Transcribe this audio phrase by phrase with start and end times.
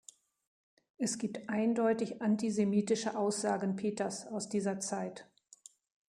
[0.97, 5.29] Es gibt eindeutig antisemitische Aussagen Peters aus dieser Zeit.